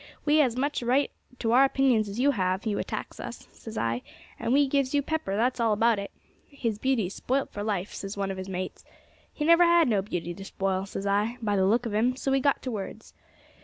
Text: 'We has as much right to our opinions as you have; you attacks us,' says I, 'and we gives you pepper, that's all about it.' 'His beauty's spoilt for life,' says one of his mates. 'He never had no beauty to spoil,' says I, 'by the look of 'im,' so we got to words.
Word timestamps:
'We 0.25 0.37
has 0.37 0.53
as 0.53 0.57
much 0.57 0.81
right 0.81 1.11
to 1.37 1.51
our 1.51 1.63
opinions 1.63 2.09
as 2.09 2.19
you 2.19 2.31
have; 2.31 2.65
you 2.65 2.79
attacks 2.79 3.19
us,' 3.19 3.47
says 3.51 3.77
I, 3.77 4.01
'and 4.39 4.51
we 4.51 4.65
gives 4.67 4.95
you 4.95 5.03
pepper, 5.03 5.35
that's 5.37 5.59
all 5.59 5.73
about 5.73 5.99
it.' 5.99 6.09
'His 6.47 6.79
beauty's 6.79 7.13
spoilt 7.13 7.51
for 7.51 7.61
life,' 7.61 7.93
says 7.93 8.17
one 8.17 8.31
of 8.31 8.37
his 8.37 8.49
mates. 8.49 8.83
'He 9.31 9.45
never 9.45 9.63
had 9.63 9.87
no 9.87 10.01
beauty 10.01 10.33
to 10.33 10.43
spoil,' 10.43 10.87
says 10.87 11.05
I, 11.05 11.37
'by 11.39 11.55
the 11.55 11.67
look 11.67 11.85
of 11.85 11.93
'im,' 11.93 12.15
so 12.15 12.31
we 12.31 12.39
got 12.39 12.63
to 12.63 12.71
words. 12.71 13.13